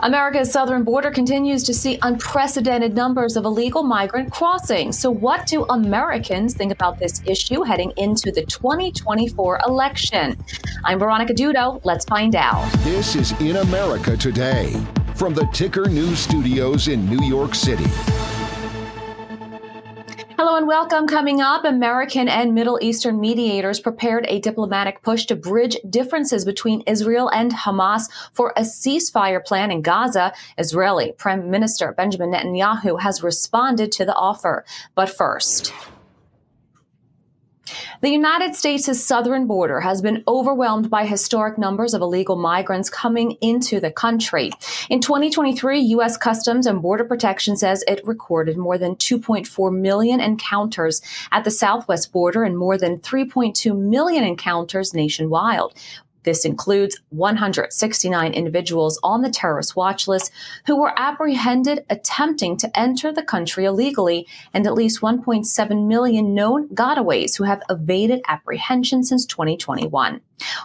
America's 0.00 0.52
southern 0.52 0.84
border 0.84 1.10
continues 1.10 1.64
to 1.64 1.74
see 1.74 1.98
unprecedented 2.02 2.94
numbers 2.94 3.36
of 3.36 3.44
illegal 3.44 3.82
migrant 3.82 4.30
crossings. 4.30 4.96
So, 4.96 5.10
what 5.10 5.46
do 5.46 5.64
Americans 5.64 6.54
think 6.54 6.72
about 6.72 7.00
this 7.00 7.20
issue 7.26 7.62
heading 7.62 7.92
into 7.96 8.30
the 8.30 8.44
2024 8.46 9.60
election? 9.66 10.36
I'm 10.84 11.00
Veronica 11.00 11.34
Dudo. 11.34 11.80
Let's 11.84 12.04
find 12.04 12.36
out. 12.36 12.70
This 12.84 13.16
is 13.16 13.32
In 13.40 13.56
America 13.56 14.16
Today 14.16 14.80
from 15.16 15.34
the 15.34 15.46
Ticker 15.52 15.88
News 15.88 16.20
Studios 16.20 16.86
in 16.86 17.08
New 17.10 17.26
York 17.26 17.56
City. 17.56 17.86
Hello 20.40 20.54
and 20.54 20.68
welcome. 20.68 21.08
Coming 21.08 21.40
up, 21.40 21.64
American 21.64 22.28
and 22.28 22.54
Middle 22.54 22.78
Eastern 22.80 23.20
mediators 23.20 23.80
prepared 23.80 24.24
a 24.28 24.38
diplomatic 24.38 25.02
push 25.02 25.26
to 25.26 25.34
bridge 25.34 25.76
differences 25.90 26.44
between 26.44 26.82
Israel 26.82 27.28
and 27.30 27.52
Hamas 27.52 28.04
for 28.32 28.52
a 28.56 28.60
ceasefire 28.60 29.44
plan 29.44 29.72
in 29.72 29.82
Gaza. 29.82 30.32
Israeli 30.56 31.10
Prime 31.10 31.50
Minister 31.50 31.90
Benjamin 31.90 32.30
Netanyahu 32.30 33.00
has 33.00 33.20
responded 33.20 33.90
to 33.90 34.04
the 34.04 34.14
offer. 34.14 34.64
But 34.94 35.10
first, 35.10 35.72
the 38.00 38.10
United 38.10 38.54
States' 38.54 39.02
southern 39.02 39.46
border 39.46 39.80
has 39.80 40.02
been 40.02 40.22
overwhelmed 40.26 40.90
by 40.90 41.06
historic 41.06 41.58
numbers 41.58 41.94
of 41.94 42.02
illegal 42.02 42.36
migrants 42.36 42.90
coming 42.90 43.32
into 43.40 43.80
the 43.80 43.90
country. 43.90 44.50
In 44.88 45.00
2023, 45.00 45.80
U.S. 45.80 46.16
Customs 46.16 46.66
and 46.66 46.82
Border 46.82 47.04
Protection 47.04 47.56
says 47.56 47.84
it 47.86 48.00
recorded 48.06 48.56
more 48.56 48.78
than 48.78 48.96
2.4 48.96 49.76
million 49.76 50.20
encounters 50.20 51.02
at 51.32 51.44
the 51.44 51.50
southwest 51.50 52.12
border 52.12 52.44
and 52.44 52.56
more 52.56 52.78
than 52.78 52.98
3.2 52.98 53.76
million 53.76 54.24
encounters 54.24 54.94
nationwide. 54.94 55.48
This 56.22 56.44
includes 56.44 57.00
169 57.10 58.32
individuals 58.32 58.98
on 59.02 59.22
the 59.22 59.30
terrorist 59.30 59.76
watch 59.76 60.08
list 60.08 60.32
who 60.66 60.80
were 60.80 60.92
apprehended 60.98 61.84
attempting 61.90 62.56
to 62.58 62.78
enter 62.78 63.12
the 63.12 63.22
country 63.22 63.64
illegally, 63.64 64.26
and 64.52 64.66
at 64.66 64.74
least 64.74 65.00
1.7 65.00 65.86
million 65.86 66.34
known 66.34 66.68
gotaways 66.68 67.36
who 67.36 67.44
have 67.44 67.62
evaded 67.70 68.20
apprehension 68.28 69.02
since 69.02 69.24
2021. 69.26 70.20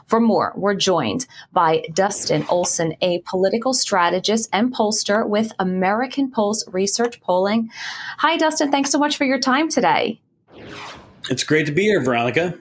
For 0.08 0.20
more, 0.20 0.54
we're 0.56 0.76
joined 0.76 1.26
by 1.52 1.86
Dustin 1.94 2.46
Olson, 2.50 2.96
a 3.02 3.20
political 3.20 3.74
strategist 3.74 4.50
and 4.54 4.74
pollster 4.74 5.28
with 5.28 5.52
American 5.60 6.30
Pulse 6.30 6.68
Research 6.68 7.22
Polling. 7.22 7.70
Hi, 8.20 8.38
Dustin. 8.38 8.72
Thanks 8.72 8.92
so 8.92 9.00
much 9.00 9.18
for 9.18 9.26
your 9.26 9.40
time 9.40 9.70
today. 9.70 10.22
It's 11.30 11.44
great 11.44 11.66
to 11.66 11.72
be 11.72 11.84
here, 11.84 12.02
Veronica. 12.02 12.58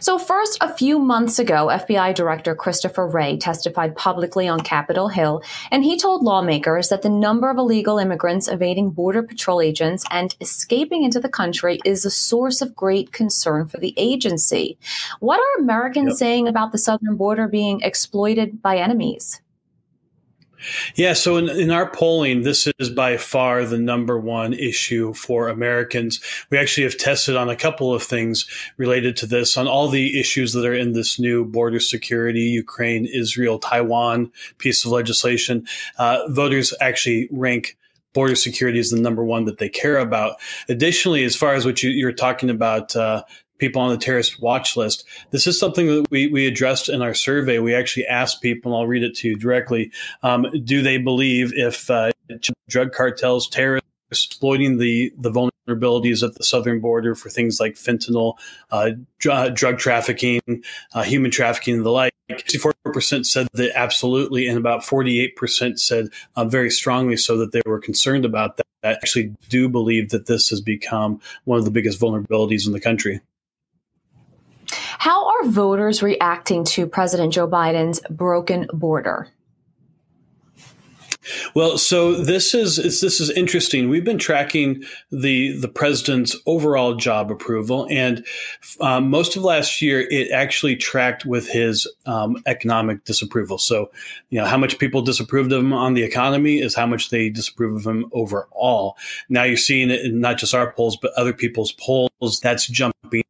So, 0.00 0.18
first, 0.18 0.58
a 0.60 0.72
few 0.72 0.98
months 0.98 1.38
ago, 1.38 1.66
FBI 1.66 2.14
Director 2.14 2.54
Christopher 2.54 3.06
Wray 3.06 3.36
testified 3.36 3.96
publicly 3.96 4.48
on 4.48 4.60
Capitol 4.60 5.08
Hill, 5.08 5.42
and 5.70 5.84
he 5.84 5.98
told 5.98 6.22
lawmakers 6.22 6.88
that 6.88 7.02
the 7.02 7.08
number 7.08 7.50
of 7.50 7.58
illegal 7.58 7.98
immigrants 7.98 8.48
evading 8.48 8.90
Border 8.90 9.22
Patrol 9.22 9.60
agents 9.60 10.04
and 10.10 10.36
escaping 10.40 11.04
into 11.04 11.20
the 11.20 11.28
country 11.28 11.80
is 11.84 12.04
a 12.04 12.10
source 12.10 12.60
of 12.60 12.76
great 12.76 13.12
concern 13.12 13.66
for 13.68 13.78
the 13.78 13.94
agency. 13.96 14.78
What 15.20 15.40
are 15.40 15.62
Americans 15.62 16.10
yep. 16.10 16.16
saying 16.18 16.48
about 16.48 16.72
the 16.72 16.78
southern 16.78 17.16
border 17.16 17.48
being 17.48 17.80
exploited 17.82 18.62
by 18.62 18.78
enemies? 18.78 19.40
Yeah, 20.94 21.12
so 21.12 21.36
in, 21.36 21.48
in 21.48 21.70
our 21.70 21.90
polling, 21.90 22.42
this 22.42 22.68
is 22.78 22.90
by 22.90 23.16
far 23.16 23.64
the 23.64 23.78
number 23.78 24.18
one 24.18 24.52
issue 24.52 25.12
for 25.14 25.48
Americans. 25.48 26.20
We 26.50 26.58
actually 26.58 26.84
have 26.84 26.98
tested 26.98 27.36
on 27.36 27.48
a 27.48 27.56
couple 27.56 27.94
of 27.94 28.02
things 28.02 28.46
related 28.76 29.16
to 29.18 29.26
this, 29.26 29.56
on 29.56 29.68
all 29.68 29.88
the 29.88 30.18
issues 30.18 30.52
that 30.52 30.64
are 30.64 30.74
in 30.74 30.92
this 30.92 31.18
new 31.18 31.44
border 31.44 31.80
security, 31.80 32.40
Ukraine, 32.40 33.06
Israel, 33.06 33.58
Taiwan 33.58 34.32
piece 34.58 34.84
of 34.84 34.92
legislation. 34.92 35.66
Uh, 35.98 36.20
voters 36.28 36.74
actually 36.80 37.28
rank 37.30 37.76
border 38.16 38.34
security 38.34 38.78
as 38.78 38.88
the 38.88 38.98
number 38.98 39.22
one 39.22 39.44
that 39.44 39.58
they 39.58 39.68
care 39.68 39.98
about. 39.98 40.36
Additionally, 40.70 41.22
as 41.24 41.36
far 41.36 41.52
as 41.52 41.66
what 41.66 41.82
you, 41.82 42.08
are 42.08 42.12
talking 42.12 42.48
about, 42.48 42.96
uh, 42.96 43.22
people 43.58 43.80
on 43.82 43.90
the 43.90 43.98
terrorist 43.98 44.40
watch 44.40 44.76
list. 44.76 45.04
This 45.30 45.46
is 45.46 45.58
something 45.58 45.86
that 45.86 46.10
we, 46.10 46.26
we 46.28 46.46
addressed 46.46 46.88
in 46.88 47.02
our 47.02 47.14
survey. 47.14 47.58
We 47.58 47.74
actually 47.74 48.06
asked 48.06 48.42
people, 48.42 48.72
and 48.72 48.80
I'll 48.80 48.86
read 48.86 49.02
it 49.02 49.14
to 49.16 49.28
you 49.28 49.36
directly. 49.36 49.92
Um, 50.22 50.46
do 50.64 50.82
they 50.82 50.98
believe 50.98 51.52
if 51.54 51.90
uh, 51.90 52.12
drug 52.68 52.92
cartels, 52.92 53.48
terrorists, 53.48 53.86
exploiting 54.10 54.78
the, 54.78 55.12
the 55.18 55.30
vulnerabilities 55.30 56.26
at 56.26 56.34
the 56.34 56.44
southern 56.44 56.80
border 56.80 57.14
for 57.14 57.28
things 57.28 57.58
like 57.58 57.74
fentanyl, 57.74 58.34
uh, 58.70 58.90
dr- 59.18 59.54
drug 59.54 59.78
trafficking, 59.78 60.40
uh, 60.94 61.02
human 61.02 61.30
trafficking, 61.30 61.74
and 61.74 61.84
the 61.84 61.90
like. 61.90 62.12
64% 62.30 63.24
said 63.24 63.46
that 63.54 63.70
absolutely, 63.76 64.48
and 64.48 64.58
about 64.58 64.82
48% 64.82 65.78
said 65.78 66.08
uh, 66.34 66.44
very 66.44 66.70
strongly 66.70 67.16
so 67.16 67.36
that 67.36 67.52
they 67.52 67.62
were 67.66 67.78
concerned 67.78 68.24
about 68.24 68.56
that. 68.56 68.66
I 68.82 68.92
actually 68.92 69.34
do 69.48 69.68
believe 69.68 70.10
that 70.10 70.26
this 70.26 70.48
has 70.50 70.60
become 70.60 71.20
one 71.44 71.58
of 71.58 71.64
the 71.64 71.70
biggest 71.70 72.00
vulnerabilities 72.00 72.66
in 72.66 72.72
the 72.72 72.80
country. 72.80 73.20
How 75.06 75.28
are 75.28 75.44
voters 75.44 76.02
reacting 76.02 76.64
to 76.64 76.84
President 76.84 77.32
Joe 77.32 77.46
Biden's 77.46 78.00
broken 78.10 78.66
border? 78.72 79.28
Well, 81.54 81.78
so 81.78 82.16
this 82.16 82.54
is 82.54 82.74
this 82.74 83.20
is 83.20 83.30
interesting. 83.30 83.88
We've 83.88 84.04
been 84.04 84.18
tracking 84.18 84.82
the 85.12 85.56
the 85.60 85.68
president's 85.68 86.34
overall 86.44 86.96
job 86.96 87.30
approval, 87.30 87.86
and 87.88 88.26
um, 88.80 89.08
most 89.08 89.36
of 89.36 89.44
last 89.44 89.80
year 89.80 90.00
it 90.10 90.32
actually 90.32 90.74
tracked 90.74 91.24
with 91.24 91.48
his 91.48 91.86
um, 92.06 92.42
economic 92.46 93.04
disapproval. 93.04 93.58
So, 93.58 93.92
you 94.30 94.40
know, 94.40 94.46
how 94.46 94.58
much 94.58 94.76
people 94.76 95.02
disapproved 95.02 95.52
of 95.52 95.60
him 95.60 95.72
on 95.72 95.94
the 95.94 96.02
economy 96.02 96.58
is 96.58 96.74
how 96.74 96.86
much 96.86 97.10
they 97.10 97.30
disapprove 97.30 97.76
of 97.76 97.86
him 97.86 98.06
overall. 98.10 98.96
Now 99.28 99.44
you're 99.44 99.56
seeing 99.56 99.90
it 99.90 100.04
in 100.04 100.20
not 100.20 100.38
just 100.38 100.52
our 100.52 100.72
polls, 100.72 100.96
but 100.96 101.12
other 101.12 101.32
people's 101.32 101.70
polls. 101.70 102.40
That's 102.42 102.66
jumping 102.66 103.22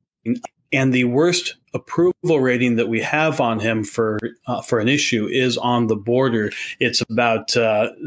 and 0.77 0.93
the 0.93 1.05
worst 1.05 1.57
approval 1.73 2.41
rating 2.41 2.77
that 2.77 2.89
we 2.89 3.01
have 3.01 3.41
on 3.41 3.61
him 3.61 3.85
for 3.85 4.19
uh, 4.47 4.63
for 4.63 4.79
an 4.79 4.89
issue 4.89 5.27
is 5.27 5.59
on 5.59 5.87
the 5.87 5.97
border. 5.97 6.53
It's 6.81 7.03
about 7.11 7.57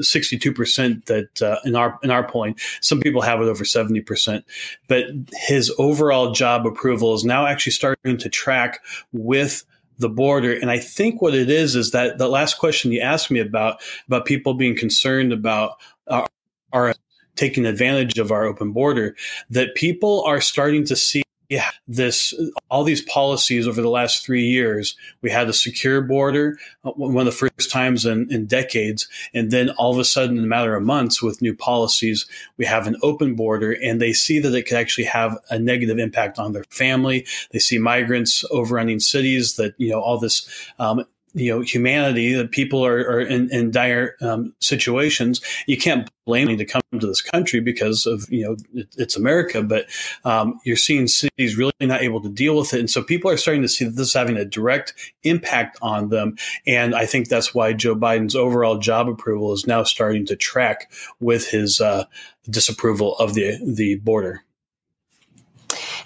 sixty 0.02 0.38
two 0.38 0.54
percent 0.54 1.06
that 1.08 1.42
uh, 1.42 1.58
in 1.66 1.76
our 1.76 2.00
in 2.04 2.12
our 2.12 2.26
polling. 2.28 2.56
Some 2.82 3.00
people 3.02 3.22
have 3.22 3.42
it 3.42 3.50
over 3.50 3.66
seventy 3.66 4.02
percent, 4.02 4.46
but 4.88 5.06
his 5.34 5.74
overall 5.78 6.32
job 6.32 6.66
approval 6.66 7.14
is 7.16 7.24
now 7.24 7.46
actually 7.46 7.74
starting 7.74 8.18
to 8.18 8.30
track 8.30 8.80
with 9.12 9.66
the 9.98 10.10
border. 10.10 10.54
And 10.54 10.72
I 10.72 10.80
think 10.80 11.22
what 11.22 11.36
it 11.36 11.50
is 11.50 11.76
is 11.76 11.92
that 11.92 12.18
the 12.18 12.30
last 12.30 12.60
question 12.60 12.92
you 12.92 13.02
asked 13.02 13.32
me 13.32 13.40
about 13.40 13.82
about 14.08 14.26
people 14.26 14.54
being 14.54 14.78
concerned 14.78 15.34
about 15.34 15.74
uh, 16.08 16.26
our 16.72 16.94
taking 17.36 17.66
advantage 17.66 18.20
of 18.20 18.32
our 18.32 18.44
open 18.46 18.74
border, 18.74 19.16
that 19.50 19.76
people 19.76 20.24
are 20.26 20.42
starting 20.42 20.86
to 20.86 20.96
see 20.96 21.24
yeah, 21.50 21.72
this 21.88 22.32
all 22.70 22.84
these 22.84 23.02
policies 23.02 23.68
over 23.68 23.82
the 23.82 23.90
last 23.90 24.24
three 24.24 24.46
years. 24.46 24.96
We 25.24 25.32
had 25.32 25.50
a 25.50 25.54
secure 25.54 26.00
border, 26.00 26.60
uh, 26.86 26.92
one 26.92 27.28
of 27.28 27.34
the 27.34 27.50
first 27.50 27.72
times 27.72 28.06
in, 28.06 28.32
in 28.32 28.46
decades, 28.46 29.08
and 29.34 29.50
then 29.50 29.72
all 29.72 29.92
of 29.92 29.98
a 29.98 30.06
sudden, 30.06 30.38
in 30.38 30.44
a 30.44 30.48
matter 30.48 30.76
of 30.76 30.84
months, 30.84 31.24
with 31.24 31.42
new 31.42 31.56
policies, 31.56 32.28
we 32.58 32.66
have 32.66 32.86
an 32.86 32.98
open 33.02 33.34
border, 33.34 33.72
and 33.72 34.00
they 34.00 34.14
see 34.14 34.38
that 34.40 34.54
it 34.54 34.68
could 34.68 34.78
actually 34.78 35.06
have 35.06 35.40
a 35.50 35.58
negative 35.58 35.98
impact 35.98 36.38
on 36.38 36.54
their 36.54 36.66
family. 36.70 37.26
They 37.52 37.60
see 37.60 37.80
migrants 37.80 38.46
overrunning 38.52 39.00
cities. 39.00 39.56
That 39.56 39.74
you 39.78 39.90
know 39.90 40.02
all 40.02 40.20
this 40.20 40.48
um, 40.78 41.04
you 41.34 41.52
know 41.54 41.62
humanity 41.62 42.34
that 42.34 42.52
people 42.52 42.86
are, 42.86 43.00
are 43.00 43.22
in, 43.22 43.52
in 43.52 43.72
dire 43.72 44.16
um, 44.22 44.54
situations 44.60 45.42
you 45.68 45.78
can't 45.78 46.10
blame 46.26 46.48
them 46.48 46.58
to 46.58 46.66
come 46.66 46.82
to 47.00 47.08
this 47.08 47.22
country 47.22 47.60
because 47.60 48.06
of 48.06 48.30
you 48.30 48.44
know 48.44 48.56
it, 48.74 48.88
it's 48.98 49.16
america 49.16 49.62
but 49.62 49.86
um, 50.24 50.60
you're 50.64 50.76
seeing 50.76 51.08
cities 51.08 51.58
really 51.58 51.72
not 51.82 52.02
able 52.02 52.22
to 52.22 52.30
deal 52.30 52.58
with 52.58 52.74
it. 52.74 52.80
And 52.80 52.90
so 52.90 53.02
people 53.02 53.32
are 53.32 53.38
starting 53.38 53.62
to 53.62 53.70
see 53.70 53.86
that 53.86 53.96
this 53.96 54.10
is 54.10 54.14
having 54.14 54.38
a 54.38 54.46
direct 54.46 54.94
impact 55.24 55.78
on 55.82 56.10
them. 56.10 56.36
And 56.68 56.96
i 56.96 57.06
think 57.06 57.28
that's 57.28 57.54
why 57.54 57.74
joe 57.74 57.96
biden's 57.96 58.36
overall 58.36 58.78
job 58.78 59.08
approval 59.10 59.54
is 59.54 59.68
now 59.68 59.84
starting 59.84 60.26
to 60.28 60.36
track 60.36 60.92
with 61.20 61.50
his 61.50 61.82
uh, 61.82 62.06
disapproval 62.50 63.16
of 63.18 63.34
the 63.34 63.60
the 63.64 63.96
border 63.96 64.44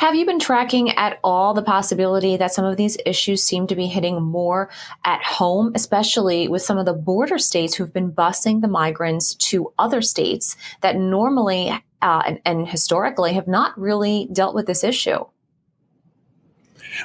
have 0.03 0.15
you 0.15 0.25
been 0.25 0.37
tracking 0.37 0.89
at 0.97 1.17
all 1.23 1.53
the 1.53 1.61
possibility 1.61 2.35
that 2.35 2.53
some 2.53 2.65
of 2.65 2.75
these 2.75 2.97
issues 3.05 3.41
seem 3.41 3.65
to 3.67 3.73
be 3.73 3.87
hitting 3.87 4.21
more 4.21 4.69
at 5.05 5.23
home, 5.23 5.71
especially 5.75 6.49
with 6.49 6.61
some 6.61 6.77
of 6.77 6.85
the 6.85 6.91
border 6.91 7.37
states 7.37 7.73
who've 7.73 7.93
been 7.93 8.11
busing 8.11 8.59
the 8.59 8.67
migrants 8.67 9.33
to 9.33 9.71
other 9.79 10.01
states 10.01 10.57
that 10.81 10.97
normally 10.97 11.71
uh, 12.01 12.21
and, 12.25 12.41
and 12.43 12.67
historically 12.67 13.31
have 13.31 13.47
not 13.47 13.79
really 13.79 14.27
dealt 14.33 14.53
with 14.53 14.65
this 14.65 14.83
issue? 14.83 15.23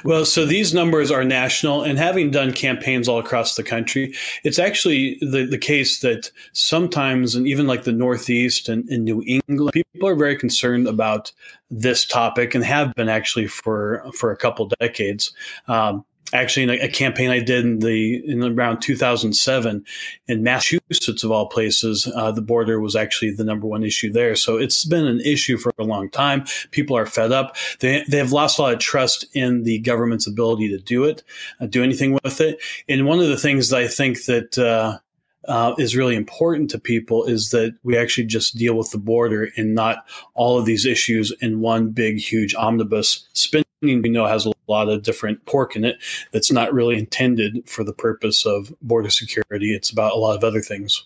Well, 0.03 0.25
so 0.25 0.45
these 0.45 0.73
numbers 0.73 1.11
are 1.11 1.23
national, 1.23 1.83
and 1.83 1.97
having 1.97 2.31
done 2.31 2.53
campaigns 2.53 3.07
all 3.07 3.19
across 3.19 3.55
the 3.55 3.63
country, 3.63 4.13
it's 4.43 4.59
actually 4.59 5.17
the, 5.21 5.45
the 5.45 5.57
case 5.57 5.99
that 5.99 6.31
sometimes, 6.53 7.35
and 7.35 7.47
even 7.47 7.67
like 7.67 7.83
the 7.83 7.91
Northeast 7.91 8.69
and 8.69 8.89
in 8.89 9.03
New 9.03 9.23
England, 9.25 9.73
people 9.73 10.07
are 10.07 10.15
very 10.15 10.37
concerned 10.37 10.87
about 10.87 11.31
this 11.71 12.05
topic 12.05 12.55
and 12.55 12.63
have 12.63 12.93
been 12.95 13.09
actually 13.09 13.47
for 13.47 14.03
for 14.13 14.31
a 14.31 14.37
couple 14.37 14.69
decades. 14.79 15.31
Um, 15.67 16.05
actually 16.33 16.63
in 16.63 16.69
a, 16.69 16.85
a, 16.85 16.87
campaign 16.87 17.29
I 17.29 17.39
did 17.39 17.65
in 17.65 17.79
the 17.79 18.21
in 18.25 18.43
around 18.43 18.81
2007 18.81 19.85
in 20.27 20.43
Massachusetts 20.43 21.23
of 21.23 21.31
all 21.31 21.47
places, 21.47 22.11
uh, 22.15 22.31
the 22.31 22.41
border 22.41 22.79
was 22.79 22.95
actually 22.95 23.31
the 23.31 23.43
number 23.43 23.67
one 23.67 23.83
issue 23.83 24.11
there. 24.11 24.35
So 24.35 24.57
it's 24.57 24.85
been 24.85 25.05
an 25.05 25.21
issue 25.21 25.57
for 25.57 25.73
a 25.79 25.83
long 25.83 26.09
time. 26.09 26.45
People 26.71 26.97
are 26.97 27.05
fed 27.05 27.31
up. 27.31 27.55
They 27.79 28.03
they 28.07 28.17
have 28.17 28.31
lost 28.31 28.59
a 28.59 28.61
lot 28.61 28.73
of 28.73 28.79
trust 28.79 29.25
in 29.33 29.63
the 29.63 29.79
government's 29.79 30.27
ability 30.27 30.69
to 30.69 30.77
do 30.77 31.03
it, 31.03 31.23
uh, 31.59 31.65
do 31.65 31.83
anything 31.83 32.17
with 32.23 32.41
it. 32.41 32.59
And 32.87 33.05
one 33.05 33.19
of 33.19 33.27
the 33.27 33.37
things 33.37 33.69
that 33.69 33.79
I 33.79 33.87
think 33.87 34.25
that 34.25 34.57
uh, 34.57 34.99
uh, 35.47 35.73
is 35.77 35.95
really 35.95 36.15
important 36.15 36.69
to 36.69 36.79
people 36.79 37.25
is 37.25 37.49
that 37.49 37.75
we 37.83 37.97
actually 37.97 38.25
just 38.25 38.57
deal 38.57 38.75
with 38.75 38.91
the 38.91 38.97
border 38.97 39.49
and 39.55 39.73
not 39.73 40.05
all 40.33 40.59
of 40.59 40.65
these 40.65 40.85
issues 40.85 41.31
in 41.41 41.61
one 41.61 41.89
big, 41.89 42.17
huge 42.17 42.53
omnibus 42.55 43.27
spending 43.33 43.65
we 43.81 44.09
know 44.09 44.25
has 44.25 44.45
a 44.45 44.51
lot 44.67 44.89
of 44.89 45.03
different 45.03 45.45
pork 45.45 45.75
in 45.75 45.85
it 45.85 45.97
that's 46.31 46.51
not 46.51 46.73
really 46.73 46.97
intended 46.97 47.67
for 47.67 47.83
the 47.83 47.93
purpose 47.93 48.45
of 48.45 48.73
border 48.81 49.09
security. 49.09 49.73
It's 49.73 49.89
about 49.89 50.13
a 50.13 50.17
lot 50.17 50.35
of 50.35 50.43
other 50.43 50.61
things. 50.61 51.05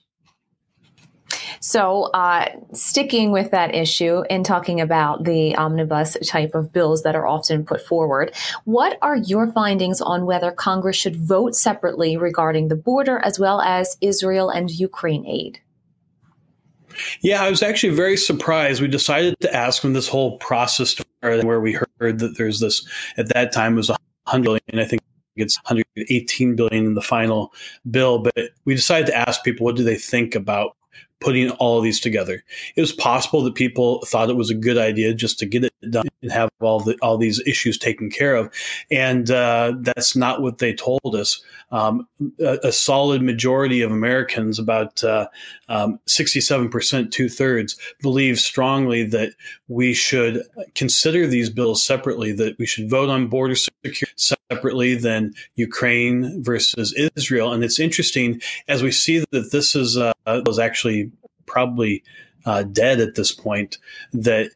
So, 1.59 2.03
uh, 2.13 2.49
sticking 2.73 3.31
with 3.31 3.51
that 3.51 3.73
issue 3.73 4.23
and 4.29 4.45
talking 4.45 4.81
about 4.81 5.23
the 5.23 5.55
omnibus 5.55 6.17
type 6.27 6.55
of 6.55 6.73
bills 6.73 7.03
that 7.03 7.15
are 7.15 7.25
often 7.25 7.65
put 7.65 7.81
forward, 7.81 8.35
what 8.65 8.97
are 9.01 9.15
your 9.15 9.51
findings 9.51 10.01
on 10.01 10.25
whether 10.25 10.51
Congress 10.51 10.97
should 10.97 11.15
vote 11.15 11.55
separately 11.55 12.17
regarding 12.17 12.67
the 12.67 12.75
border 12.75 13.19
as 13.19 13.39
well 13.39 13.61
as 13.61 13.97
Israel 14.01 14.49
and 14.49 14.69
Ukraine 14.69 15.25
aid? 15.25 15.59
Yeah, 17.21 17.43
I 17.43 17.49
was 17.49 17.63
actually 17.63 17.93
very 17.93 18.17
surprised. 18.17 18.81
We 18.81 18.87
decided 18.87 19.35
to 19.41 19.53
ask 19.53 19.83
when 19.83 19.93
this 19.93 20.07
whole 20.07 20.37
process 20.37 20.95
started, 21.21 21.45
where 21.45 21.59
we 21.59 21.73
heard 21.99 22.19
that 22.19 22.37
there's 22.37 22.59
this 22.59 22.87
at 23.17 23.29
that 23.33 23.51
time 23.51 23.75
was 23.75 23.89
a 23.89 23.97
hundred 24.27 24.43
billion. 24.45 24.79
I 24.79 24.85
think 24.85 25.01
it's 25.35 25.57
118 25.63 26.55
billion 26.55 26.85
in 26.85 26.93
the 26.93 27.01
final 27.01 27.53
bill, 27.89 28.19
but 28.19 28.51
we 28.65 28.75
decided 28.75 29.07
to 29.07 29.15
ask 29.15 29.43
people 29.43 29.65
what 29.65 29.75
do 29.75 29.83
they 29.83 29.97
think 29.97 30.35
about 30.35 30.75
putting 31.23 31.49
all 31.51 31.77
of 31.77 31.83
these 31.83 31.99
together. 31.99 32.43
It 32.75 32.81
was 32.81 32.91
possible 32.91 33.41
that 33.43 33.55
people 33.55 34.03
thought 34.05 34.29
it 34.29 34.35
was 34.35 34.49
a 34.49 34.55
good 34.55 34.77
idea 34.77 35.13
just 35.13 35.39
to 35.39 35.45
get 35.45 35.63
it 35.63 35.73
done 35.89 36.05
and 36.21 36.31
have 36.31 36.49
all 36.59 36.79
the 36.79 36.97
all 37.01 37.17
these 37.17 37.41
issues 37.47 37.77
taken 37.77 38.09
care 38.09 38.35
of, 38.35 38.53
and 38.91 39.31
uh, 39.31 39.73
that's 39.79 40.15
not 40.15 40.41
what 40.41 40.57
they 40.57 40.73
told 40.73 41.15
us. 41.15 41.41
Um, 41.71 42.07
a, 42.39 42.59
a, 42.65 42.71
solid 42.71 43.23
majority 43.23 43.81
of 43.81 43.91
Americans, 43.91 44.59
about 44.59 45.03
uh, 45.03 45.27
um, 45.69 45.99
67%, 46.07 47.09
two 47.09 47.29
thirds, 47.29 47.75
believe 47.99 48.39
strongly 48.39 49.03
that 49.05 49.33
we 49.67 49.93
should 49.93 50.43
consider 50.75 51.25
these 51.25 51.49
bills 51.49 51.83
separately. 51.83 52.31
That 52.31 52.59
we 52.59 52.67
should 52.67 52.89
vote 52.89 53.09
on 53.09 53.27
border 53.27 53.55
security 53.55 54.05
separately 54.17 54.95
than 54.95 55.33
Ukraine 55.55 56.43
versus 56.43 56.93
Israel. 57.15 57.51
And 57.51 57.63
it's 57.63 57.79
interesting 57.79 58.41
as 58.67 58.83
we 58.83 58.91
see 58.91 59.23
that 59.31 59.51
this 59.51 59.75
is 59.75 59.97
uh, 59.97 60.13
was 60.25 60.59
actually 60.59 61.11
probably 61.45 62.03
uh, 62.45 62.63
dead 62.63 62.99
at 62.99 63.15
this 63.15 63.31
point. 63.31 63.77
That 64.13 64.51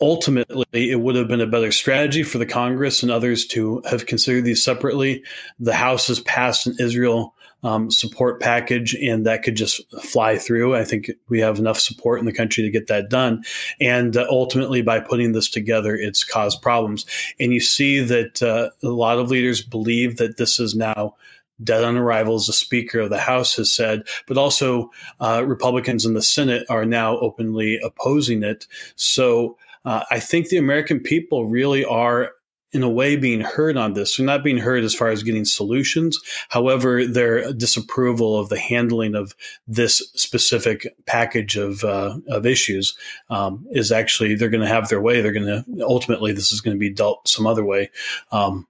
ultimately 0.00 0.90
it 0.90 1.00
would 1.00 1.16
have 1.16 1.28
been 1.28 1.40
a 1.40 1.46
better 1.46 1.72
strategy 1.72 2.22
for 2.22 2.38
the 2.38 2.46
Congress 2.46 3.02
and 3.02 3.10
others 3.10 3.46
to 3.46 3.82
have 3.88 4.06
considered 4.06 4.44
these 4.44 4.62
separately. 4.62 5.22
The 5.58 5.74
House 5.74 6.08
has 6.08 6.20
passed 6.20 6.66
an 6.66 6.76
Israel 6.80 7.34
um, 7.64 7.90
support 7.90 8.40
package, 8.40 8.94
and 8.94 9.24
that 9.24 9.42
could 9.42 9.56
just 9.56 9.80
fly 10.02 10.36
through. 10.36 10.76
I 10.76 10.84
think 10.84 11.10
we 11.28 11.40
have 11.40 11.58
enough 11.58 11.80
support 11.80 12.20
in 12.20 12.26
the 12.26 12.32
country 12.32 12.62
to 12.62 12.70
get 12.70 12.88
that 12.88 13.08
done. 13.08 13.42
And 13.80 14.16
uh, 14.16 14.26
ultimately, 14.28 14.82
by 14.82 15.00
putting 15.00 15.32
this 15.32 15.48
together, 15.48 15.96
it's 15.96 16.24
caused 16.24 16.60
problems. 16.60 17.06
And 17.40 17.54
you 17.54 17.60
see 17.60 18.00
that 18.00 18.42
uh, 18.42 18.68
a 18.86 18.90
lot 18.90 19.18
of 19.18 19.30
leaders 19.30 19.62
believe 19.62 20.18
that 20.18 20.36
this 20.36 20.60
is 20.60 20.74
now 20.74 21.14
dead 21.62 21.84
on 21.84 21.96
arrival, 21.96 22.34
as 22.34 22.46
the 22.46 22.52
Speaker 22.52 23.00
of 23.00 23.10
the 23.10 23.18
House 23.18 23.56
has 23.56 23.72
said, 23.72 24.02
but 24.26 24.38
also 24.38 24.90
uh, 25.20 25.44
Republicans 25.46 26.04
in 26.04 26.14
the 26.14 26.22
Senate 26.22 26.66
are 26.68 26.84
now 26.84 27.18
openly 27.18 27.78
opposing 27.82 28.42
it. 28.42 28.66
So 28.96 29.56
uh, 29.84 30.04
I 30.10 30.20
think 30.20 30.48
the 30.48 30.56
American 30.56 31.00
people 31.00 31.46
really 31.46 31.84
are 31.84 32.32
in 32.74 32.82
a 32.82 32.88
way 32.88 33.14
being 33.14 33.40
heard 33.40 33.76
on 33.76 33.92
this. 33.92 34.16
They're 34.16 34.26
not 34.26 34.42
being 34.42 34.58
heard 34.58 34.82
as 34.82 34.94
far 34.94 35.08
as 35.08 35.22
getting 35.22 35.44
solutions. 35.44 36.18
However, 36.48 37.06
their 37.06 37.52
disapproval 37.52 38.36
of 38.36 38.48
the 38.48 38.58
handling 38.58 39.14
of 39.14 39.34
this 39.68 39.98
specific 40.16 40.92
package 41.06 41.56
of 41.56 41.84
uh, 41.84 42.18
of 42.28 42.44
issues 42.44 42.96
um, 43.30 43.64
is 43.70 43.92
actually 43.92 44.34
they're 44.34 44.48
going 44.48 44.60
to 44.60 44.66
have 44.66 44.88
their 44.88 45.00
way. 45.00 45.20
They're 45.20 45.32
going 45.32 45.46
to 45.46 45.64
ultimately 45.84 46.32
this 46.32 46.50
is 46.50 46.60
going 46.60 46.76
to 46.76 46.80
be 46.80 46.90
dealt 46.90 47.28
some 47.28 47.46
other 47.46 47.64
way. 47.64 47.90
Um, 48.32 48.66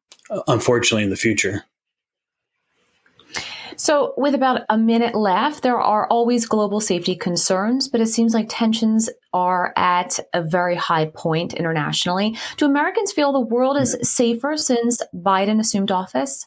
unfortunately, 0.47 1.05
in 1.05 1.11
the 1.11 1.17
future. 1.17 1.65
So, 3.77 4.15
with 4.17 4.35
about 4.35 4.63
a 4.69 4.79
minute 4.79 5.15
left, 5.15 5.63
there 5.63 5.81
are 5.81 6.07
always 6.09 6.47
global 6.47 6.81
safety 6.81 7.15
concerns, 7.15 7.89
but 7.89 8.01
it 8.01 8.07
seems 8.07 8.35
like 8.35 8.47
tensions 8.49 9.11
are 9.33 9.73
at 9.77 10.19
a 10.33 10.43
very 10.43 10.77
high 10.77 11.07
point 11.07 11.55
internationally. 11.55 12.37
Do 12.57 12.67
Americans 12.67 13.13
feel 13.13 13.33
the 13.33 13.41
world 13.41 13.77
is 13.77 13.97
safer 14.03 14.57
since 14.57 15.03
Biden 15.15 15.61
assumed 15.61 15.91
office? 15.91 16.47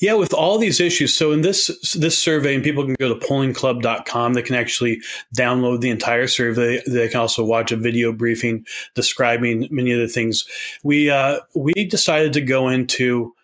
Yeah, 0.00 0.14
with 0.14 0.32
all 0.32 0.58
these 0.58 0.80
issues. 0.80 1.16
So 1.16 1.32
in 1.32 1.42
this 1.42 1.94
this 1.94 2.18
survey, 2.18 2.54
and 2.54 2.64
people 2.64 2.84
can 2.84 2.96
go 2.98 3.08
to 3.08 3.26
pollingclub.com, 3.26 4.34
they 4.34 4.42
can 4.42 4.56
actually 4.56 5.00
download 5.36 5.80
the 5.80 5.90
entire 5.90 6.26
survey. 6.26 6.80
They 6.86 7.08
can 7.08 7.20
also 7.20 7.44
watch 7.44 7.72
a 7.72 7.76
video 7.76 8.12
briefing 8.12 8.66
describing 8.94 9.68
many 9.70 9.92
of 9.92 10.00
the 10.00 10.08
things. 10.08 10.44
We 10.82 11.10
uh, 11.10 11.40
we 11.54 11.72
decided 11.72 12.32
to 12.34 12.40
go 12.40 12.68
into 12.68 13.34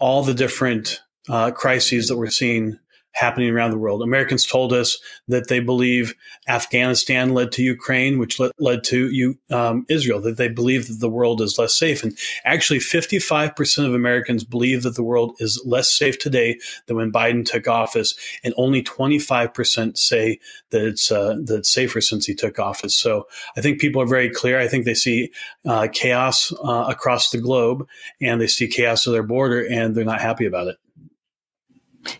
all 0.00 0.22
the 0.22 0.34
different 0.34 1.00
uh, 1.30 1.50
crises 1.52 2.08
that 2.08 2.16
we're 2.16 2.28
seeing 2.30 2.78
happening 3.12 3.50
around 3.50 3.70
the 3.70 3.78
world. 3.78 4.02
Americans 4.02 4.46
told 4.46 4.72
us 4.72 4.98
that 5.28 5.48
they 5.48 5.60
believe 5.60 6.14
Afghanistan 6.48 7.34
led 7.34 7.50
to 7.52 7.62
Ukraine, 7.62 8.18
which 8.18 8.38
led, 8.38 8.52
led 8.58 8.84
to 8.84 9.36
um, 9.50 9.84
Israel, 9.88 10.20
that 10.20 10.36
they 10.36 10.48
believe 10.48 10.86
that 10.86 11.00
the 11.00 11.10
world 11.10 11.40
is 11.40 11.58
less 11.58 11.74
safe. 11.74 12.02
And 12.02 12.16
actually, 12.44 12.78
55% 12.78 13.86
of 13.86 13.94
Americans 13.94 14.44
believe 14.44 14.82
that 14.84 14.94
the 14.94 15.02
world 15.02 15.36
is 15.40 15.60
less 15.66 15.92
safe 15.92 16.18
today 16.18 16.58
than 16.86 16.96
when 16.96 17.12
Biden 17.12 17.44
took 17.44 17.66
office. 17.66 18.14
And 18.44 18.54
only 18.56 18.82
25% 18.82 19.98
say 19.98 20.38
that 20.70 20.84
it's, 20.84 21.10
uh, 21.10 21.36
that 21.44 21.58
it's 21.58 21.70
safer 21.70 22.00
since 22.00 22.26
he 22.26 22.34
took 22.34 22.58
office. 22.58 22.96
So 22.96 23.26
I 23.56 23.60
think 23.60 23.80
people 23.80 24.00
are 24.00 24.06
very 24.06 24.30
clear. 24.30 24.60
I 24.60 24.68
think 24.68 24.84
they 24.84 24.94
see 24.94 25.32
uh, 25.66 25.88
chaos 25.92 26.52
uh, 26.64 26.86
across 26.88 27.30
the 27.30 27.38
globe 27.38 27.86
and 28.20 28.40
they 28.40 28.46
see 28.46 28.68
chaos 28.68 29.06
at 29.06 29.12
their 29.12 29.22
border 29.22 29.66
and 29.66 29.94
they're 29.94 30.04
not 30.04 30.20
happy 30.20 30.46
about 30.46 30.68
it. 30.68 30.76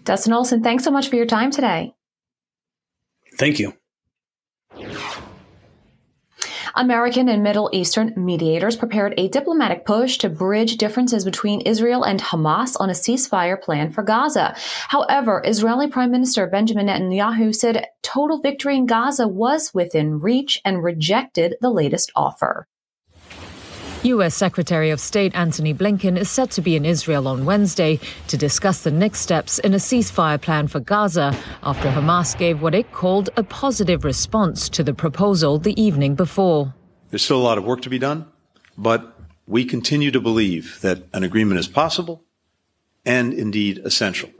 Dustin 0.04 0.32
Olson, 0.32 0.62
thanks 0.62 0.84
so 0.84 0.90
much 0.90 1.08
for 1.08 1.16
your 1.16 1.26
time 1.26 1.50
today. 1.50 1.94
Thank 3.38 3.58
you. 3.58 3.74
American 6.76 7.28
and 7.28 7.42
Middle 7.42 7.68
Eastern 7.72 8.12
mediators 8.16 8.76
prepared 8.76 9.14
a 9.16 9.28
diplomatic 9.28 9.84
push 9.84 10.18
to 10.18 10.28
bridge 10.28 10.76
differences 10.76 11.24
between 11.24 11.62
Israel 11.62 12.04
and 12.04 12.20
Hamas 12.20 12.76
on 12.78 12.90
a 12.90 12.94
ceasefire 12.94 13.60
plan 13.60 13.90
for 13.90 14.02
Gaza. 14.02 14.54
However, 14.88 15.42
Israeli 15.44 15.88
Prime 15.88 16.10
Minister 16.10 16.46
Benjamin 16.46 16.86
Netanyahu 16.86 17.54
said 17.54 17.86
total 18.02 18.40
victory 18.40 18.76
in 18.76 18.86
Gaza 18.86 19.26
was 19.26 19.74
within 19.74 20.20
reach 20.20 20.60
and 20.64 20.82
rejected 20.82 21.56
the 21.60 21.70
latest 21.70 22.12
offer. 22.14 22.68
U.S. 24.02 24.34
Secretary 24.34 24.88
of 24.88 24.98
State 24.98 25.34
Antony 25.34 25.74
Blinken 25.74 26.16
is 26.16 26.30
set 26.30 26.50
to 26.52 26.62
be 26.62 26.74
in 26.74 26.86
Israel 26.86 27.28
on 27.28 27.44
Wednesday 27.44 28.00
to 28.28 28.38
discuss 28.38 28.82
the 28.82 28.90
next 28.90 29.20
steps 29.20 29.58
in 29.58 29.74
a 29.74 29.76
ceasefire 29.76 30.40
plan 30.40 30.68
for 30.68 30.80
Gaza 30.80 31.36
after 31.62 31.90
Hamas 31.90 32.36
gave 32.38 32.62
what 32.62 32.74
it 32.74 32.92
called 32.92 33.28
a 33.36 33.42
positive 33.42 34.02
response 34.02 34.70
to 34.70 34.82
the 34.82 34.94
proposal 34.94 35.58
the 35.58 35.78
evening 35.80 36.14
before. 36.14 36.72
There's 37.10 37.22
still 37.22 37.36
a 37.36 37.42
lot 37.42 37.58
of 37.58 37.64
work 37.64 37.82
to 37.82 37.90
be 37.90 37.98
done, 37.98 38.26
but 38.78 39.18
we 39.46 39.66
continue 39.66 40.10
to 40.12 40.20
believe 40.20 40.80
that 40.80 41.06
an 41.12 41.22
agreement 41.22 41.60
is 41.60 41.68
possible 41.68 42.24
and 43.04 43.34
indeed 43.34 43.82
essential. 43.84 44.30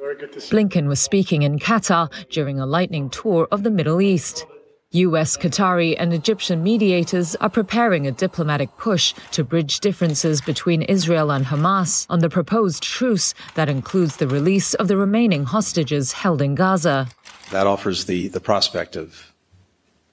Blinken 0.50 0.86
was 0.86 1.00
speaking 1.00 1.42
in 1.42 1.58
Qatar 1.58 2.10
during 2.30 2.58
a 2.58 2.66
lightning 2.66 3.10
tour 3.10 3.46
of 3.50 3.62
the 3.62 3.70
Middle 3.70 4.00
East. 4.00 4.46
US, 4.92 5.36
Qatari, 5.36 5.94
and 5.96 6.12
Egyptian 6.12 6.64
mediators 6.64 7.36
are 7.36 7.48
preparing 7.48 8.08
a 8.08 8.10
diplomatic 8.10 8.76
push 8.76 9.14
to 9.30 9.44
bridge 9.44 9.78
differences 9.78 10.40
between 10.40 10.82
Israel 10.82 11.30
and 11.30 11.46
Hamas 11.46 12.06
on 12.10 12.18
the 12.18 12.28
proposed 12.28 12.82
truce 12.82 13.32
that 13.54 13.68
includes 13.68 14.16
the 14.16 14.26
release 14.26 14.74
of 14.74 14.88
the 14.88 14.96
remaining 14.96 15.44
hostages 15.44 16.10
held 16.10 16.42
in 16.42 16.56
Gaza. 16.56 17.06
That 17.52 17.68
offers 17.68 18.06
the, 18.06 18.26
the 18.28 18.40
prospect 18.40 18.96
of 18.96 19.32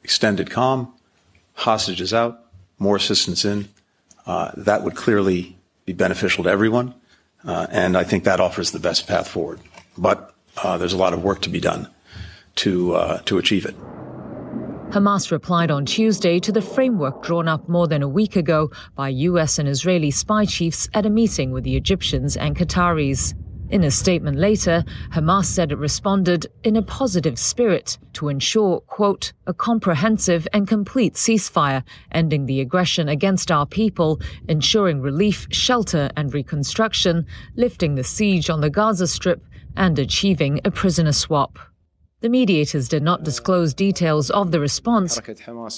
extended 0.04 0.52
calm, 0.52 0.94
hostages 1.56 2.14
out, 2.14 2.46
more 2.78 2.98
assistance 2.98 3.46
in. 3.46 3.70
Uh, 4.28 4.52
that 4.58 4.84
would 4.84 4.96
clearly 4.96 5.58
be 5.86 5.94
beneficial 5.94 6.44
to 6.44 6.52
everyone, 6.52 6.94
uh, 7.44 7.66
and 7.72 7.98
I 7.98 8.04
think 8.04 8.26
that 8.26 8.40
offers 8.40 8.70
the 8.70 8.80
best 8.80 9.08
path 9.08 9.28
forward. 9.28 9.60
But 9.98 10.36
uh, 10.62 10.78
there's 10.78 10.94
a 10.94 10.98
lot 10.98 11.14
of 11.14 11.24
work 11.24 11.42
to 11.42 11.50
be 11.50 11.60
done 11.60 11.90
to 12.58 12.94
uh, 12.94 13.22
to 13.22 13.40
achieve 13.40 13.66
it. 13.66 13.76
Hamas 14.90 15.32
replied 15.32 15.70
on 15.70 15.86
Tuesday 15.86 16.40
to 16.40 16.50
the 16.50 16.62
framework 16.62 17.22
drawn 17.22 17.50
up 17.50 17.68
more 17.68 17.90
than 17.90 18.02
a 18.02 18.08
week 18.08 18.38
ago 18.38 18.72
by 18.96 19.10
US 19.10 19.60
and 19.60 19.68
Israeli 19.68 20.12
spy 20.12 20.46
chiefs 20.46 20.88
at 20.94 21.06
a 21.06 21.10
meeting 21.10 21.52
with 21.52 21.66
the 21.66 21.76
Egyptians 21.76 22.38
and 22.38 22.56
Qataris. 22.56 23.34
In 23.70 23.84
a 23.84 23.92
statement 23.92 24.38
later, 24.38 24.86
Hamas 25.12 25.44
said 25.44 25.74
it 25.74 25.78
responded 25.78 26.48
in 26.64 26.78
a 26.78 26.82
positive 26.82 27.38
spirit 27.38 27.98
to 28.14 28.30
ensure, 28.30 28.80
quote, 28.80 29.34
a 29.46 29.54
comprehensive 29.54 30.48
and 30.54 30.66
complete 30.66 31.16
ceasefire, 31.16 31.84
ending 32.14 32.46
the 32.46 32.62
aggression 32.62 33.10
against 33.10 33.52
our 33.52 33.66
people, 33.66 34.22
ensuring 34.48 35.02
relief, 35.02 35.48
shelter, 35.52 36.10
and 36.16 36.34
reconstruction, 36.34 37.26
lifting 37.58 37.96
the 37.96 38.06
siege 38.06 38.50
on 38.50 38.62
the 38.62 38.70
Gaza 38.70 39.08
Strip, 39.08 39.44
and 39.76 40.00
achieving 40.00 40.62
a 40.64 40.72
prisoner 40.72 41.12
swap. 41.12 41.60
The 42.20 42.30
mediators 42.30 42.90
did 42.90 43.04
not 43.04 43.24
disclose 43.24 43.76
details 43.76 44.32
of 44.32 44.50
the 44.50 44.60
response, 44.60 45.22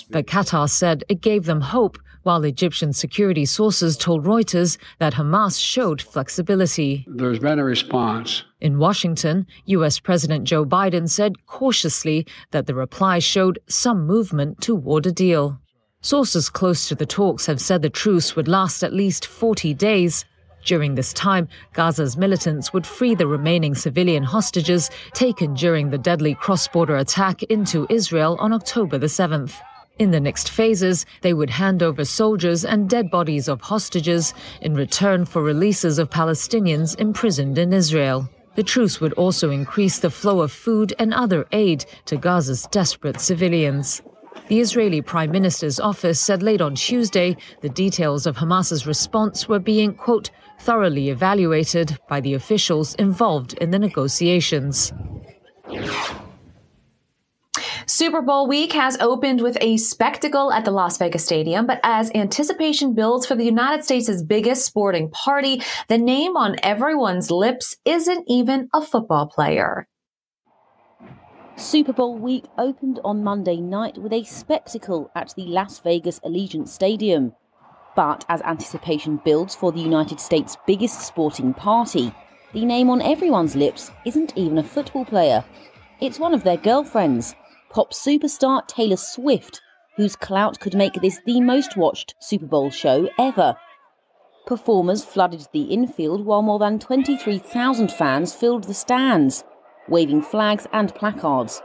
but 0.09 0.25
Qatar 0.25 0.69
said 0.69 1.03
it 1.09 1.19
gave 1.19 1.43
them 1.43 1.59
hope, 1.59 1.97
while 2.23 2.45
Egyptian 2.45 2.93
security 2.93 3.43
sources 3.43 3.97
told 3.97 4.23
Reuters 4.23 4.77
that 4.99 5.15
Hamas 5.15 5.59
showed 5.59 6.01
flexibility. 6.01 7.05
There's 7.09 7.39
been 7.39 7.59
a 7.59 7.65
response. 7.65 8.45
In 8.61 8.79
Washington, 8.79 9.47
U.S. 9.65 9.99
President 9.99 10.45
Joe 10.45 10.63
Biden 10.65 11.09
said 11.09 11.45
cautiously 11.45 12.25
that 12.51 12.67
the 12.67 12.75
reply 12.75 13.19
showed 13.19 13.59
some 13.67 14.07
movement 14.07 14.61
toward 14.61 15.07
a 15.07 15.11
deal. 15.11 15.59
Sources 15.99 16.49
close 16.49 16.87
to 16.87 16.95
the 16.95 17.05
talks 17.05 17.47
have 17.47 17.59
said 17.59 17.81
the 17.81 17.89
truce 17.89 18.37
would 18.37 18.47
last 18.47 18.81
at 18.81 18.93
least 18.93 19.25
40 19.25 19.73
days, 19.73 20.23
during 20.69 20.93
this 20.93 21.13
time, 21.13 21.47
Gaza's 21.73 22.15
militants 22.15 22.71
would 22.73 22.85
free 22.85 23.15
the 23.15 23.25
remaining 23.25 23.73
civilian 23.73 24.21
hostages 24.21 24.91
taken 25.13 25.55
during 25.55 25.89
the 25.89 25.97
deadly 25.97 26.35
cross 26.35 26.67
border 26.67 26.97
attack 26.97 27.41
into 27.41 27.87
Israel 27.89 28.37
on 28.39 28.53
October 28.53 28.99
the 28.99 29.07
7th. 29.07 29.55
In 29.97 30.11
the 30.11 30.19
next 30.19 30.51
phases, 30.51 31.07
they 31.21 31.33
would 31.33 31.49
hand 31.49 31.81
over 31.81 32.05
soldiers 32.05 32.65
and 32.65 32.87
dead 32.87 33.09
bodies 33.09 33.47
of 33.47 33.61
hostages 33.61 34.35
in 34.61 34.75
return 34.75 35.25
for 35.25 35.41
releases 35.41 35.97
of 35.97 36.11
Palestinians 36.11 36.95
imprisoned 36.99 37.57
in 37.57 37.73
Israel. 37.73 38.29
The 38.53 38.61
truce 38.61 39.01
would 39.01 39.13
also 39.13 39.49
increase 39.49 39.97
the 39.97 40.11
flow 40.11 40.41
of 40.41 40.51
food 40.51 40.93
and 40.99 41.15
other 41.15 41.47
aid 41.51 41.83
to 42.05 42.15
Gaza's 42.15 42.67
desperate 42.69 43.19
civilians. 43.19 44.03
The 44.49 44.59
Israeli 44.59 45.01
Prime 45.01 45.31
Minister's 45.31 45.79
office 45.79 46.19
said 46.19 46.43
late 46.43 46.61
on 46.61 46.75
Tuesday 46.75 47.37
the 47.61 47.69
details 47.69 48.27
of 48.27 48.37
Hamas's 48.37 48.87
response 48.87 49.49
were 49.49 49.59
being, 49.59 49.93
quote, 49.93 50.29
thoroughly 50.59 51.09
evaluated 51.09 51.97
by 52.07 52.21
the 52.21 52.33
officials 52.33 52.95
involved 52.95 53.53
in 53.53 53.71
the 53.71 53.79
negotiations. 53.79 54.93
Super 57.85 58.21
Bowl 58.21 58.47
week 58.47 58.73
has 58.73 58.97
opened 58.99 59.41
with 59.41 59.57
a 59.61 59.77
spectacle 59.77 60.53
at 60.53 60.63
the 60.63 60.71
Las 60.71 60.97
Vegas 60.97 61.25
Stadium, 61.25 61.65
but 61.65 61.79
as 61.83 62.11
anticipation 62.13 62.93
builds 62.93 63.25
for 63.25 63.35
the 63.35 63.45
United 63.45 63.83
States' 63.83 64.21
biggest 64.21 64.63
sporting 64.63 65.09
party, 65.09 65.61
the 65.87 65.97
name 65.97 66.37
on 66.37 66.55
everyone's 66.61 67.31
lips 67.31 67.75
isn't 67.85 68.25
even 68.27 68.69
a 68.73 68.81
football 68.81 69.27
player. 69.27 69.87
Super 71.55 71.91
Bowl 71.91 72.17
week 72.17 72.45
opened 72.57 72.99
on 73.03 73.23
Monday 73.23 73.57
night 73.57 73.97
with 73.97 74.13
a 74.13 74.23
spectacle 74.23 75.11
at 75.13 75.33
the 75.35 75.43
Las 75.43 75.79
Vegas 75.79 76.19
Allegiant 76.19 76.69
Stadium. 76.69 77.33
But 77.99 78.23
as 78.29 78.41
anticipation 78.43 79.19
builds 79.25 79.55
for 79.55 79.73
the 79.73 79.81
United 79.81 80.21
States' 80.21 80.55
biggest 80.65 81.01
sporting 81.01 81.53
party, 81.53 82.13
the 82.53 82.63
name 82.63 82.89
on 82.89 83.01
everyone's 83.01 83.57
lips 83.57 83.91
isn't 84.05 84.31
even 84.37 84.57
a 84.57 84.63
football 84.63 85.03
player. 85.03 85.43
It's 85.99 86.17
one 86.17 86.33
of 86.33 86.45
their 86.45 86.55
girlfriends, 86.55 87.35
pop 87.69 87.91
superstar 87.91 88.65
Taylor 88.67 88.95
Swift, 88.95 89.59
whose 89.97 90.15
clout 90.15 90.61
could 90.61 90.75
make 90.75 90.93
this 90.93 91.19
the 91.25 91.41
most 91.41 91.75
watched 91.75 92.15
Super 92.19 92.45
Bowl 92.45 92.69
show 92.69 93.09
ever. 93.19 93.57
Performers 94.45 95.03
flooded 95.03 95.49
the 95.51 95.63
infield 95.63 96.25
while 96.25 96.41
more 96.41 96.57
than 96.57 96.79
23,000 96.79 97.91
fans 97.91 98.33
filled 98.33 98.63
the 98.63 98.73
stands, 98.73 99.43
waving 99.89 100.21
flags 100.21 100.67
and 100.71 100.95
placards. 100.95 101.61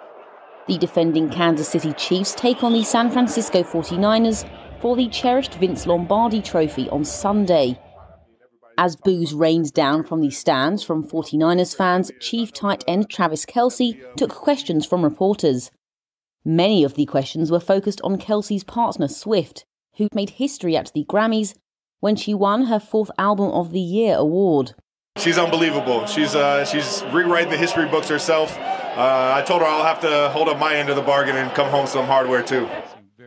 The 0.66 0.78
defending 0.78 1.30
Kansas 1.30 1.68
City 1.68 1.92
Chiefs 1.92 2.34
take 2.34 2.64
on 2.64 2.72
the 2.72 2.82
San 2.82 3.12
Francisco 3.12 3.62
49ers 3.62 4.44
for 4.84 4.96
the 4.96 5.08
cherished 5.08 5.54
Vince 5.54 5.86
Lombardi 5.86 6.42
Trophy 6.42 6.90
on 6.90 7.06
Sunday. 7.06 7.80
As 8.76 8.96
boos 8.96 9.32
rained 9.32 9.72
down 9.72 10.04
from 10.04 10.20
the 10.20 10.28
stands 10.28 10.82
from 10.82 11.08
49ers 11.08 11.74
fans, 11.74 12.12
Chief 12.20 12.52
tight 12.52 12.84
end 12.86 13.08
Travis 13.08 13.46
Kelce 13.46 13.98
took 14.18 14.28
questions 14.28 14.84
from 14.84 15.02
reporters. 15.02 15.70
Many 16.44 16.84
of 16.84 16.96
the 16.96 17.06
questions 17.06 17.50
were 17.50 17.60
focused 17.60 18.02
on 18.04 18.18
Kelce's 18.18 18.62
partner 18.62 19.08
Swift, 19.08 19.64
who 19.96 20.10
made 20.12 20.28
history 20.28 20.76
at 20.76 20.92
the 20.94 21.06
Grammys 21.06 21.54
when 22.00 22.14
she 22.14 22.34
won 22.34 22.66
her 22.66 22.78
fourth 22.78 23.10
Album 23.16 23.52
of 23.52 23.72
the 23.72 23.80
Year 23.80 24.14
award. 24.16 24.74
She's 25.16 25.38
unbelievable. 25.38 26.04
She's 26.04 26.34
uh, 26.34 26.66
she's 26.66 27.02
rewriting 27.10 27.48
the 27.48 27.56
history 27.56 27.88
books 27.88 28.10
herself. 28.10 28.54
Uh, 28.58 29.32
I 29.34 29.42
told 29.46 29.62
her 29.62 29.66
I'll 29.66 29.86
have 29.86 30.02
to 30.02 30.28
hold 30.28 30.50
up 30.50 30.58
my 30.58 30.76
end 30.76 30.90
of 30.90 30.96
the 30.96 31.02
bargain 31.02 31.36
and 31.36 31.50
come 31.54 31.70
home 31.70 31.86
some 31.86 32.04
hardware 32.04 32.42
too. 32.42 32.68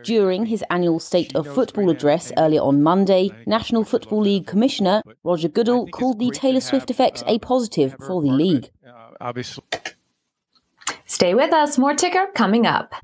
During 0.08 0.46
his 0.46 0.64
annual 0.70 1.00
State 1.00 1.36
of 1.36 1.46
Football 1.46 1.90
address 1.90 2.32
earlier 2.38 2.62
on 2.62 2.82
Monday, 2.82 3.30
National 3.44 3.84
Football 3.84 4.22
League 4.22 4.46
Commissioner 4.46 5.02
Roger 5.22 5.48
Goodell 5.48 5.86
called 5.88 6.18
the 6.18 6.30
Taylor 6.30 6.62
Swift 6.62 6.90
effect 6.90 7.22
a 7.26 7.38
positive 7.40 7.94
for 8.06 8.22
the 8.22 8.30
league. 8.30 8.70
Stay 11.04 11.34
with 11.34 11.52
us, 11.52 11.76
more 11.76 11.92
ticker 11.92 12.28
coming 12.34 12.64
up. 12.64 12.94